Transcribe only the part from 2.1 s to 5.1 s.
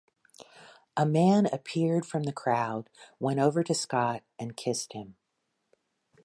the crowd went over to Scott and kissed